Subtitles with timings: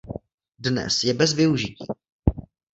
[0.59, 1.85] Dnes je bez využití.